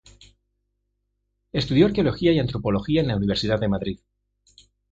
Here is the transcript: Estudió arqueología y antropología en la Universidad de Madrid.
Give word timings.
Estudió 1.51 1.85
arqueología 1.85 2.31
y 2.31 2.39
antropología 2.39 3.01
en 3.01 3.09
la 3.09 3.15
Universidad 3.17 3.59
de 3.59 3.67
Madrid. 3.67 3.99